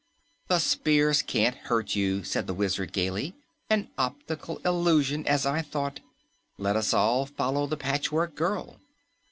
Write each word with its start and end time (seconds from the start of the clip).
The 0.47 0.57
spears 0.57 1.21
can't 1.21 1.53
hurt 1.55 1.95
you." 1.95 2.23
said 2.23 2.47
the 2.47 2.55
Wizard 2.55 2.91
gaily. 2.91 3.35
"An 3.69 3.91
optical 3.99 4.57
illusion, 4.65 5.27
as 5.27 5.45
I 5.45 5.61
thought. 5.61 5.99
Let 6.57 6.75
us 6.75 6.91
all 6.91 7.27
follow 7.27 7.67
the 7.67 7.77
Patchwork 7.77 8.33
Girl." 8.33 8.79